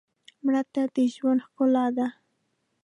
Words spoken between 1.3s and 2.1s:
ښکلا ده